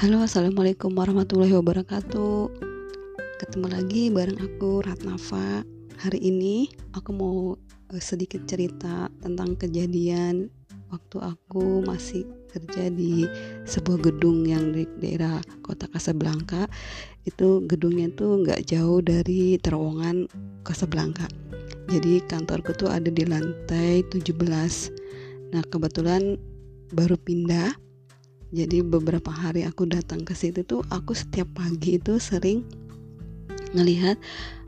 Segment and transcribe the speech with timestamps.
[0.00, 2.48] Halo assalamualaikum warahmatullahi wabarakatuh.
[3.36, 5.60] Ketemu lagi bareng aku Ratnafa
[6.00, 10.48] Hari ini aku mau uh, sedikit cerita tentang kejadian
[10.88, 13.28] Waktu aku masih kerja di
[13.68, 16.64] sebuah gedung yang di daerah kota Casablanca.
[17.28, 20.24] Itu gedungnya tuh nggak jauh dari terowongan
[20.64, 21.28] Casablanca.
[21.92, 24.32] Jadi kantorku tuh ada di lantai 17
[25.52, 26.40] Nah kebetulan
[26.88, 27.89] baru pindah
[28.50, 32.66] jadi beberapa hari aku datang ke situ tuh aku setiap pagi itu sering
[33.70, 34.18] ngelihat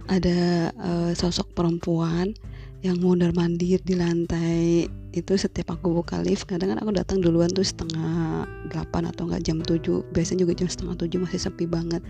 [0.07, 2.35] ada uh, sosok perempuan
[2.83, 4.91] yang mondar mandir di lantai.
[5.15, 9.43] Itu setiap aku buka lift kadang kan aku datang duluan tuh setengah delapan atau enggak
[9.47, 10.03] jam tujuh.
[10.11, 12.03] Biasanya juga jam setengah tujuh masih sepi banget.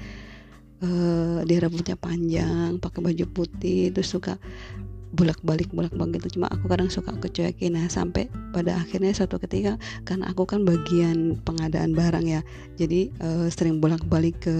[0.82, 4.34] Uh, dia rambutnya panjang pakai baju putih terus suka
[5.12, 7.76] bolak-balik bolak-balik itu cuma aku kadang suka kecuekin.
[7.76, 9.76] Nah sampai pada akhirnya suatu ketika
[10.08, 12.40] karena aku kan bagian pengadaan barang ya
[12.80, 14.56] jadi uh, sering bolak-balik ke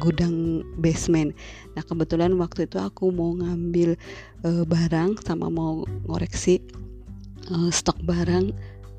[0.00, 1.36] gudang basement.
[1.76, 4.00] Nah kebetulan waktu itu aku mau ngambil
[4.48, 6.64] uh, barang sama mau ngoreksi
[7.52, 8.48] uh, stok barang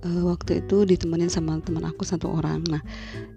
[0.06, 2.62] uh, waktu itu ditemenin sama teman aku satu orang.
[2.70, 2.86] Nah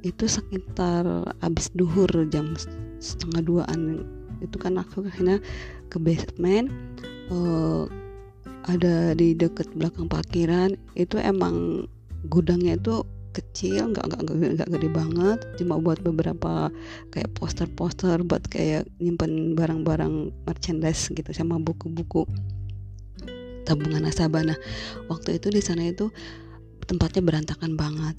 [0.04, 2.52] itu sekitar abis duhur jam
[3.00, 4.04] setengah duaan.
[4.38, 5.42] Itu kan aku akhirnya
[5.88, 6.68] ke basement
[7.32, 7.88] uh,
[8.68, 11.88] ada di deket belakang parkiran itu emang
[12.28, 13.00] gudangnya itu
[13.32, 14.22] kecil nggak nggak
[14.58, 15.38] nggak gede banget.
[15.60, 16.72] Cuma buat beberapa
[17.14, 22.26] kayak poster-poster buat kayak nyimpen barang-barang merchandise gitu sama buku-buku
[23.62, 24.42] tabungan nasabah.
[24.42, 24.58] Nah
[25.06, 26.10] waktu itu di sana itu
[26.88, 28.16] tempatnya berantakan banget.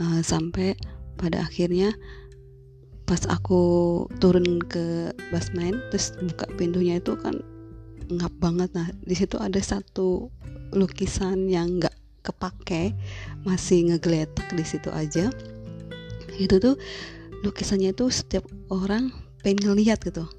[0.00, 0.78] Uh, sampai
[1.20, 1.92] pada akhirnya
[3.10, 7.42] pas aku turun ke basement terus buka pintunya itu kan
[8.06, 8.70] ngap banget.
[8.70, 10.30] Nah di situ ada satu
[10.70, 11.90] lukisan yang nggak
[12.22, 12.94] kepake
[13.42, 15.26] masih ngegeletak di situ aja.
[16.38, 16.78] Itu tuh
[17.42, 19.10] lukisannya itu setiap orang
[19.42, 20.30] pengen ngeliat gitu.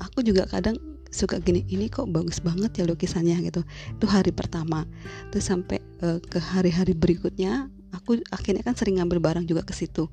[0.00, 0.80] Aku juga kadang
[1.12, 3.60] suka gini ini kok bagus banget ya lukisannya gitu.
[3.92, 4.88] Itu hari pertama.
[5.36, 10.08] Terus sampai uh, ke hari-hari berikutnya aku akhirnya kan sering ngambil barang juga ke situ.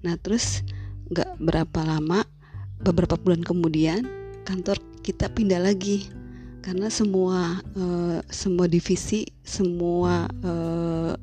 [0.00, 0.64] Nah terus
[1.12, 2.24] nggak berapa lama
[2.82, 4.08] beberapa bulan kemudian
[4.48, 6.08] kantor kita pindah lagi
[6.62, 11.14] karena semua uh, semua divisi semua uh,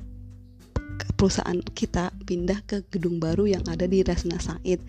[1.19, 4.79] perusahaan kita pindah ke gedung baru yang ada di Rasna Said.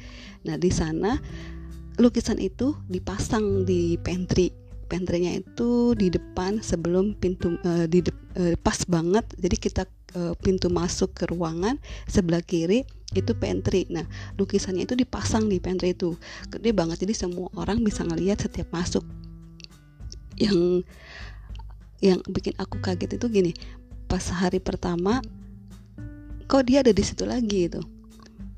[0.46, 1.18] Nah di sana
[1.98, 4.59] lukisan itu dipasang di pantry.
[4.90, 9.22] Pantrynya itu di depan sebelum pintu uh, di de, uh, pas banget.
[9.38, 9.86] Jadi kita
[10.18, 11.78] uh, pintu masuk ke ruangan
[12.10, 12.82] sebelah kiri
[13.14, 13.86] itu pantry.
[13.86, 14.02] Nah,
[14.34, 16.18] lukisannya itu dipasang di pantry itu.
[16.50, 19.06] Gede banget jadi semua orang bisa ngelihat setiap masuk.
[20.34, 20.82] Yang
[22.02, 23.52] yang bikin aku kaget itu gini,
[24.10, 25.22] pas hari pertama
[26.50, 27.78] kok dia ada di situ lagi itu.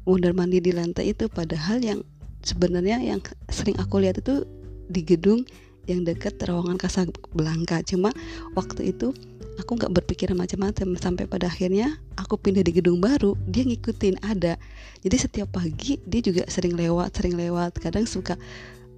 [0.09, 2.01] Mondar mandi di lantai itu padahal yang
[2.41, 3.21] sebenarnya yang
[3.53, 4.49] sering aku lihat itu
[4.91, 5.47] di gedung
[5.91, 7.83] yang dekat terowongan Casablanca.
[7.83, 8.15] Cuma
[8.55, 9.11] waktu itu
[9.59, 10.95] aku nggak berpikiran macam-macam.
[10.99, 14.57] Sampai pada akhirnya aku pindah di gedung baru dia ngikutin ada.
[15.03, 17.79] Jadi setiap pagi dia juga sering lewat sering lewat.
[17.83, 18.39] Kadang suka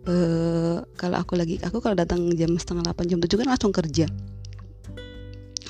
[0.09, 4.07] uh, kalau aku lagi aku kalau datang jam setengah delapan jam tujuh kan langsung kerja.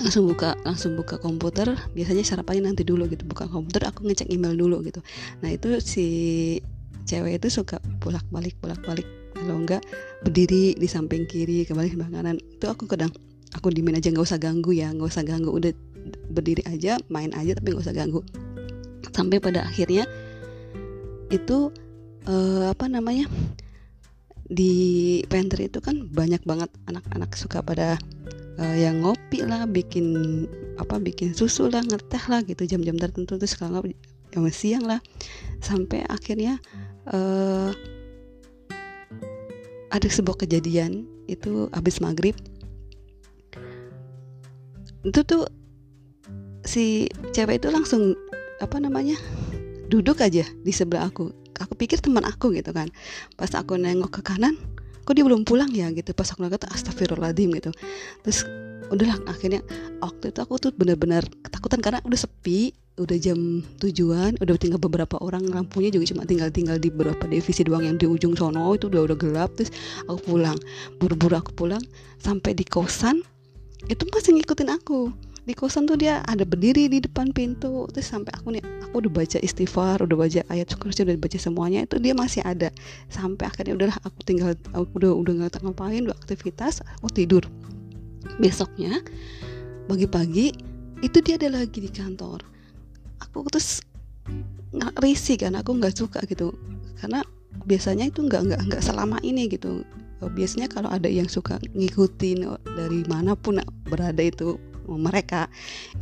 [0.03, 1.71] Langsung buka langsung buka komputer.
[1.95, 4.99] Biasanya sarapannya nanti dulu gitu buka komputer aku ngecek email dulu gitu.
[5.39, 6.07] Nah itu si
[7.05, 9.05] cewek itu suka bolak balik bolak balik
[9.35, 9.83] kalau enggak
[10.23, 12.39] berdiri di samping kiri kembali ke kanan.
[12.39, 13.13] Itu aku kadang
[13.53, 15.51] aku dimin aja nggak usah ganggu ya nggak usah ganggu.
[15.51, 15.75] Udah
[16.31, 18.21] berdiri aja main aja tapi nggak usah ganggu.
[19.13, 20.07] Sampai pada akhirnya
[21.29, 21.75] itu
[22.31, 23.27] uh, apa namanya
[24.45, 27.97] di pantry itu kan banyak banget anak-anak suka pada
[28.61, 30.45] uh, yang ngopi lah bikin
[30.77, 33.97] apa bikin susu lah ngeteh lah gitu jam-jam tertentu terus kalau nggak
[34.35, 35.01] jam siang lah.
[35.65, 36.61] Sampai akhirnya
[37.09, 37.73] uh,
[39.95, 42.35] ada sebuah kejadian itu habis maghrib.
[45.07, 45.47] Itu tuh
[46.67, 48.19] si cewek itu langsung
[48.59, 49.15] apa namanya
[49.87, 51.31] duduk aja di sebelah aku.
[51.63, 52.91] Aku pikir teman aku gitu kan.
[53.39, 54.59] Pas aku nengok ke kanan
[55.07, 56.11] kok dia belum pulang ya gitu.
[56.11, 57.71] Pas aku nengok astagfirullahaladzim gitu.
[58.27, 58.43] Terus
[58.91, 59.63] udahlah akhirnya
[60.03, 65.19] waktu itu aku tuh benar-benar ketakutan karena udah sepi udah jam tujuan udah tinggal beberapa
[65.19, 68.87] orang lampunya juga cuma tinggal tinggal di beberapa divisi doang yang di ujung sono itu
[68.87, 69.75] udah udah gelap terus
[70.07, 70.55] aku pulang.
[71.03, 71.83] Buru-buru aku pulang
[72.23, 73.27] sampai di kosan
[73.91, 75.11] itu masih ngikutin aku.
[75.45, 79.11] Di kosan tuh dia ada berdiri di depan pintu terus sampai aku nih aku udah
[79.11, 82.71] baca istighfar udah baca ayat kursi udah baca semuanya itu dia masih ada.
[83.11, 87.43] Sampai akhirnya udahlah aku tinggal aku udah udah nggak ngapain udah aktivitas aku tidur.
[88.39, 89.03] Besoknya
[89.91, 90.55] pagi-pagi
[91.03, 92.54] itu dia ada lagi di kantor
[93.23, 93.83] aku terus
[95.03, 96.55] risih kan aku nggak suka gitu.
[96.99, 97.23] Karena
[97.67, 99.87] biasanya itu nggak nggak nggak selama ini gitu.
[100.25, 105.49] Biasanya kalau ada yang suka ngikutin dari mana pun berada itu mereka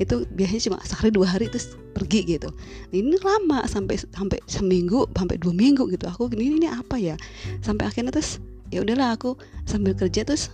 [0.02, 2.50] itu biasanya cuma sehari dua hari terus pergi gitu.
[2.94, 6.06] Ini lama sampai sampai seminggu sampai dua minggu gitu.
[6.06, 7.18] Aku gini ini apa ya?
[7.62, 8.38] Sampai akhirnya terus
[8.70, 9.34] ya udahlah aku
[9.66, 10.50] sambil kerja terus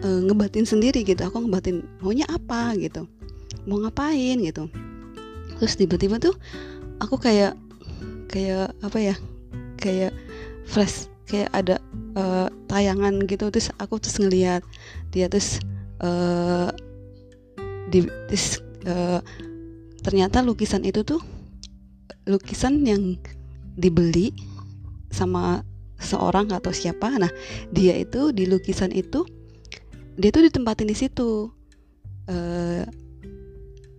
[0.00, 1.20] e, ngebatin sendiri gitu.
[1.20, 3.04] Aku ngebatin maunya apa gitu.
[3.68, 4.72] Mau ngapain gitu
[5.58, 6.34] terus tiba-tiba tuh
[7.02, 7.58] aku kayak
[8.30, 9.14] kayak apa ya
[9.76, 10.14] kayak
[10.64, 11.76] flash kayak ada
[12.16, 13.48] uh, tayangan gitu.
[13.48, 14.62] Terus aku terus ngeliat
[15.10, 15.58] dia terus
[16.04, 16.68] uh,
[17.88, 19.20] di terus, uh,
[20.04, 21.20] ternyata lukisan itu tuh
[22.28, 23.18] lukisan yang
[23.74, 24.30] dibeli
[25.08, 25.64] sama
[25.98, 27.08] seorang atau siapa.
[27.16, 27.32] Nah
[27.72, 29.24] dia itu di lukisan itu
[30.20, 31.48] dia tuh ditempatin di situ
[32.28, 32.84] uh,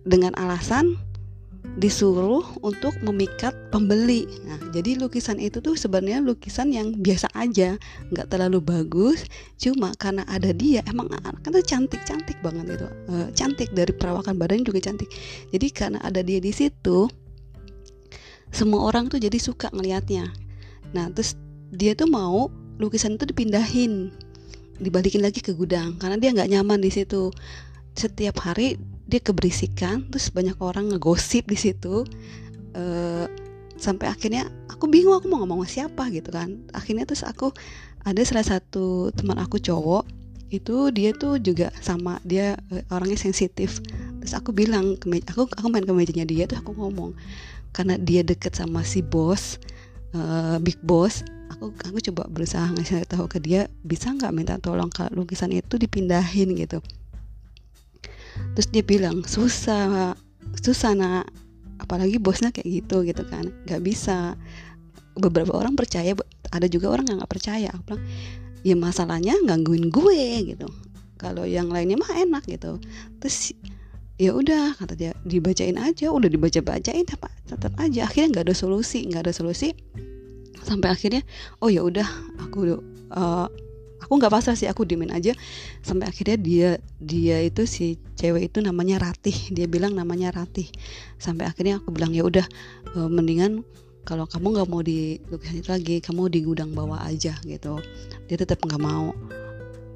[0.06, 0.94] dengan alasan
[1.74, 4.28] disuruh untuk memikat pembeli.
[4.46, 7.74] Nah, jadi lukisan itu tuh sebenarnya lukisan yang biasa aja,
[8.14, 9.26] nggak terlalu bagus.
[9.58, 14.38] Cuma karena ada dia, emang kan tuh cantik cantik banget itu, e, cantik dari perawakan
[14.38, 15.10] badan juga cantik.
[15.50, 17.10] Jadi karena ada dia di situ,
[18.54, 20.30] semua orang tuh jadi suka ngelihatnya.
[20.94, 21.34] Nah, terus
[21.74, 24.14] dia tuh mau lukisan itu dipindahin,
[24.78, 27.34] dibalikin lagi ke gudang karena dia nggak nyaman di situ.
[27.98, 28.78] Setiap hari
[29.14, 32.02] dia keberisikan terus banyak orang ngegosip di situ
[32.74, 33.30] uh,
[33.78, 36.58] sampai akhirnya aku bingung aku mau ngomong sama siapa gitu kan.
[36.74, 37.54] Akhirnya terus aku
[38.02, 40.02] ada salah satu teman aku cowok
[40.50, 43.78] itu dia tuh juga sama dia uh, orangnya sensitif.
[44.18, 47.14] Terus aku bilang ke meja, aku aku main ke mejanya dia tuh aku ngomong
[47.70, 49.62] karena dia deket sama si bos
[50.18, 54.90] uh, big boss aku aku coba berusaha ngasih tahu ke dia bisa nggak minta tolong
[54.90, 56.54] kalau lukisan itu dipindahin?
[56.58, 56.82] gitu
[58.54, 60.14] terus dia bilang susah
[60.60, 61.26] susah nak.
[61.74, 63.50] Apalagi bosnya kayak gitu gitu kan.
[63.66, 64.38] Nggak bisa.
[65.14, 66.14] Beberapa orang percaya
[66.50, 67.68] ada juga orang yang nggak percaya.
[67.74, 68.04] Aku bilang
[68.64, 70.66] ya masalahnya gangguin gue gitu.
[71.18, 72.78] Kalau yang lainnya mah enak gitu.
[73.18, 73.54] Terus
[74.18, 75.12] ya udah kata dia.
[75.26, 76.10] Dibacain aja.
[76.10, 78.06] Udah dibaca bacain tetap tetap aja.
[78.06, 79.74] Akhirnya nggak ada solusi nggak ada solusi.
[80.64, 81.20] Sampai akhirnya
[81.60, 82.06] oh ya udah
[82.40, 82.80] aku
[83.12, 83.46] uh,
[84.04, 85.32] aku nggak pasrah sih aku dimin aja.
[85.80, 86.70] Sampai akhirnya dia
[87.00, 89.34] dia itu si cewek itu namanya Ratih.
[89.50, 90.68] Dia bilang namanya Ratih.
[91.16, 92.46] Sampai akhirnya aku bilang ya udah
[92.92, 93.64] e, mendingan
[94.04, 97.80] kalau kamu nggak mau di lukisan itu lagi kamu di gudang bawah aja gitu.
[98.28, 99.16] Dia tetap nggak mau.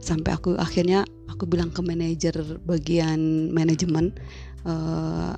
[0.01, 2.33] Sampai aku akhirnya aku bilang ke manajer
[2.65, 4.17] bagian manajemen
[4.65, 5.37] uh,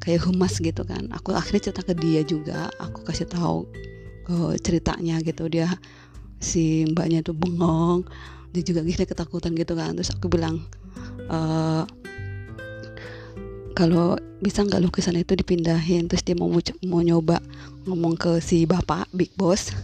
[0.00, 1.12] kayak humas gitu kan.
[1.12, 2.72] Aku akhirnya cerita ke dia juga.
[2.80, 3.68] Aku kasih tahu
[4.32, 5.52] uh, ceritanya gitu.
[5.52, 5.68] Dia
[6.40, 8.04] si mbaknya tuh bengong
[8.56, 9.92] dia juga gini ketakutan gitu kan.
[9.92, 10.64] Terus aku bilang
[11.28, 11.38] e,
[13.76, 16.08] kalau bisa nggak lukisan itu dipindahin?
[16.08, 16.48] Terus dia mau
[16.88, 17.36] mau nyoba
[17.84, 19.76] ngomong ke si bapak big boss.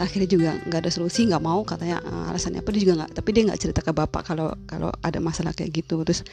[0.00, 2.74] Akhirnya juga nggak ada solusi nggak mau katanya uh, alasannya apa?
[2.74, 6.02] Dia juga nggak tapi dia nggak cerita ke bapak kalau kalau ada masalah kayak gitu.
[6.02, 6.26] Terus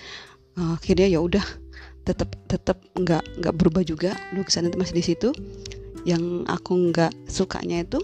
[0.58, 1.46] uh, akhirnya ya udah
[2.08, 4.18] tetap tetap nggak nggak berubah juga.
[4.34, 5.30] Lukisan itu masih di situ.
[6.08, 8.00] Yang aku nggak sukanya itu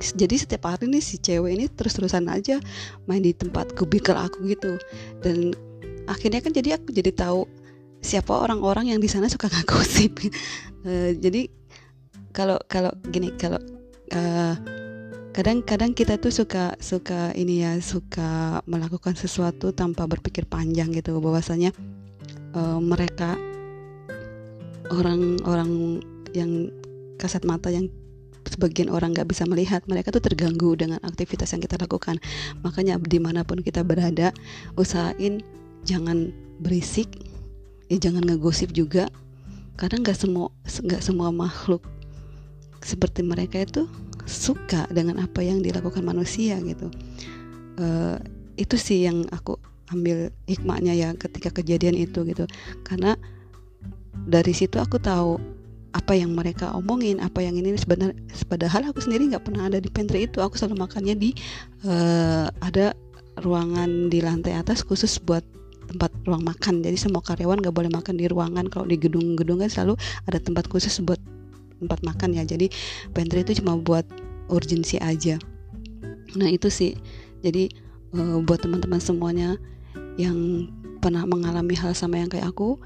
[0.00, 2.56] jadi setiap hari nih si cewek ini terus-terusan aja
[3.04, 4.80] main di tempat kubikel aku gitu.
[5.20, 5.52] Dan
[6.08, 7.44] akhirnya kan jadi aku jadi tahu
[8.04, 10.28] siapa orang-orang yang di sana suka ngagosip
[10.84, 11.48] uh, jadi
[12.36, 13.56] kalau kalau gini kalau
[14.12, 14.54] uh,
[15.32, 21.18] kadang-kadang kita tuh suka suka ini ya suka melakukan sesuatu tanpa berpikir panjang gitu.
[21.18, 21.74] Bahwasanya
[22.54, 23.34] uh, mereka
[24.92, 26.00] orang-orang
[26.36, 26.68] yang
[27.16, 27.88] kasat mata yang
[28.54, 32.22] sebagian orang nggak bisa melihat mereka tuh terganggu dengan aktivitas yang kita lakukan.
[32.62, 34.30] Makanya di mana pun kita berada
[34.78, 35.42] usahain
[35.82, 36.30] jangan
[36.62, 37.10] berisik
[37.90, 39.10] ya jangan ngegosip juga.
[39.74, 41.82] Karena nggak semua nggak semua makhluk
[42.78, 43.90] seperti mereka itu
[44.24, 46.88] suka dengan apa yang dilakukan manusia gitu.
[47.74, 48.16] Uh,
[48.54, 49.58] itu sih yang aku
[49.90, 52.46] ambil hikmahnya ya ketika kejadian itu gitu.
[52.86, 53.18] Karena
[54.24, 55.36] dari situ aku tahu
[55.94, 58.18] apa yang mereka omongin apa yang ini sebenarnya
[58.50, 60.42] padahal aku sendiri nggak pernah ada di pantry itu.
[60.42, 61.30] Aku selalu makannya di
[61.86, 62.98] uh, ada
[63.40, 65.46] ruangan di lantai atas khusus buat
[65.86, 66.82] tempat ruang makan.
[66.82, 68.66] Jadi semua karyawan nggak boleh makan di ruangan.
[68.66, 69.94] Kalau di gedung-gedung kan selalu
[70.26, 71.22] ada tempat khusus buat
[71.78, 72.42] tempat makan ya.
[72.42, 72.74] Jadi
[73.14, 74.04] pantry itu cuma buat
[74.50, 75.38] urgensi aja.
[76.34, 76.98] Nah itu sih.
[77.46, 77.70] Jadi
[78.18, 79.54] uh, buat teman-teman semuanya
[80.18, 80.66] yang
[80.98, 82.80] pernah mengalami hal sama yang kayak aku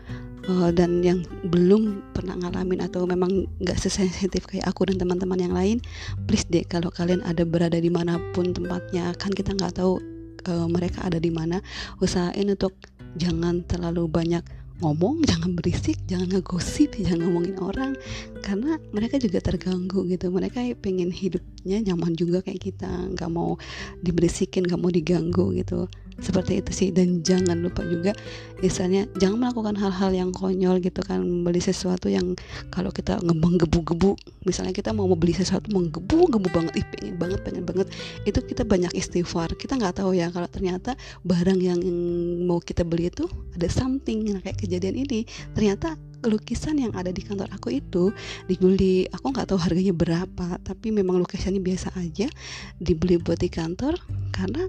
[0.48, 5.54] uh, dan yang belum pernah ngalamin atau memang nggak sesensitif kayak aku dan teman-teman yang
[5.54, 5.78] lain
[6.26, 10.00] please deh kalau kalian ada berada di mana pun tempatnya kan kita nggak tahu
[10.48, 11.60] uh, mereka ada di mana
[12.00, 12.74] usahain untuk
[13.20, 14.42] jangan terlalu banyak
[14.80, 17.92] ngomong jangan berisik jangan ngegosip jangan ngomongin orang
[18.48, 20.32] karena mereka juga terganggu gitu.
[20.32, 22.88] Mereka pengen hidupnya nyaman juga kayak kita.
[23.12, 23.60] Nggak mau
[24.00, 25.84] diberisikin nggak mau diganggu gitu.
[26.16, 26.88] Seperti itu sih.
[26.88, 28.16] Dan jangan lupa juga
[28.64, 31.20] misalnya jangan melakukan hal-hal yang konyol gitu kan.
[31.44, 32.32] Beli sesuatu yang
[32.72, 34.16] kalau kita ngebang gebu-gebu
[34.48, 36.72] misalnya kita mau beli sesuatu menggebu-gebu banget.
[36.80, 37.92] Ih pengen banget pengen banget.
[38.24, 39.52] Itu kita banyak istighfar.
[39.60, 40.96] Kita nggak tahu ya kalau ternyata
[41.28, 41.84] barang yang
[42.48, 44.24] mau kita beli itu ada something.
[44.32, 45.28] Nah, kayak kejadian ini.
[45.52, 48.10] Ternyata lukisan yang ada di kantor aku itu
[48.50, 49.06] dibeli.
[49.14, 52.26] Aku nggak tahu harganya berapa tapi memang lukisannya biasa aja
[52.82, 53.94] dibeli buat di kantor
[54.34, 54.66] karena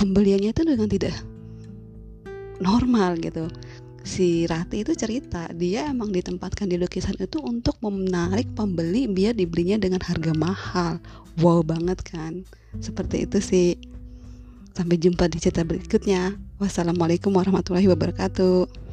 [0.00, 1.14] pembeliannya itu dengan tidak
[2.58, 3.46] normal gitu.
[4.04, 9.80] Si Rati itu cerita dia emang ditempatkan di lukisan itu untuk menarik pembeli biar dibelinya
[9.80, 11.00] dengan harga mahal.
[11.40, 12.44] Wow banget kan?
[12.84, 13.68] Seperti itu sih.
[14.74, 16.36] Sampai jumpa di cerita berikutnya.
[16.60, 18.83] Wassalamualaikum warahmatullahi wabarakatuh